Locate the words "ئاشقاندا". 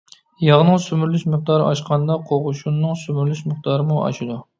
1.71-2.15